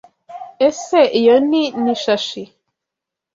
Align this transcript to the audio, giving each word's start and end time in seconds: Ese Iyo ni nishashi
Ese 0.67 0.99
Iyo 1.19 1.35
ni 1.49 1.63
nishashi 1.81 2.43